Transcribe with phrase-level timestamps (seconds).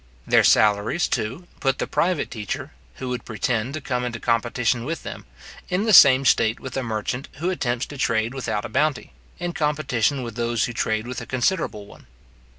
[0.25, 5.03] Their salaries, too, put the private teacher, who would pretend to come into competition with
[5.03, 5.27] them,
[5.69, 9.53] in the same state with a merchant who attempts to trade without a bounty, in
[9.53, 12.07] competition with those who trade with a considerable one.